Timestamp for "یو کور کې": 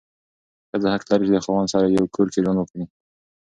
1.87-2.43